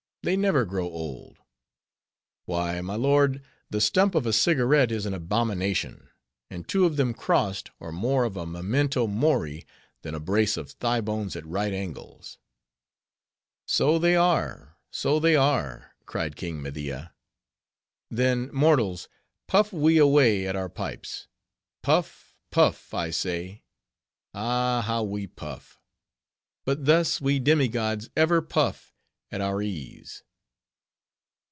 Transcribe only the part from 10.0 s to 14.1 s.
than a brace of thigh bones at right angles." "So